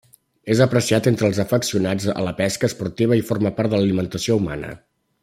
És 0.53 0.61
apreciat 0.63 1.09
entre 1.11 1.27
els 1.31 1.41
afeccionats 1.43 2.09
a 2.13 2.25
la 2.29 2.33
pesca 2.41 2.71
esportiva 2.71 3.21
i 3.21 3.25
forma 3.31 3.55
part 3.59 3.73
de 3.75 3.83
l'alimentació 3.83 4.39
humana. 4.43 4.73